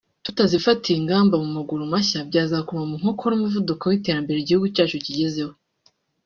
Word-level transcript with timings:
tutazifatiye 0.25 0.95
ingamba 0.99 1.35
mu 1.43 1.49
maguru 1.57 1.83
mashya 1.93 2.19
byazakoma 2.29 2.83
mu 2.89 2.95
nkokora 3.01 3.33
umuvuduko 3.35 3.83
w’iterambere 3.89 4.37
igihugu 4.39 4.67
cyacu 4.75 4.97
kigezeho 5.05 5.53